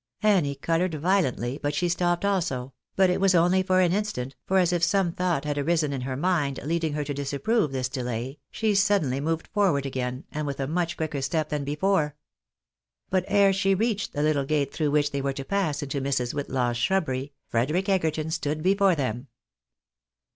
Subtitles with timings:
[0.23, 4.57] Annie coloured violently, but she stopped also, but it was only for an instant, for
[4.57, 8.39] as if some thought had arisen in her mind leading her to disapprove this delay,
[8.49, 12.15] she suddenly moved forward again, and with a much quicker step than before.
[13.11, 16.33] But ere she reached the little gate through which they were to pass into Mrs.
[16.33, 19.27] Whitlaw's shrubbery, Frederic Egerton stood before them.